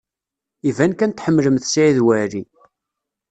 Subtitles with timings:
[0.69, 2.43] Iban kan tḥemmlemt Saɛid Waɛli.